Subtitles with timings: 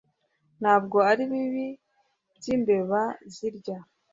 [0.61, 1.65] Ntabwo ari bibi
[2.37, 3.01] byimbeba
[3.33, 3.77] zirya